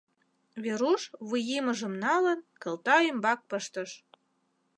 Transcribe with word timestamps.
Веруш, 0.63 1.01
вуйимыжым 1.27 1.93
налын, 2.03 2.39
кылта 2.61 2.97
ӱмбак 3.09 3.39
пыштыш. 3.49 3.91